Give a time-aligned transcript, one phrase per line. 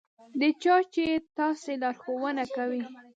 [0.39, 1.05] د چا چې
[1.37, 2.81] تاسې لارښوونه کوئ.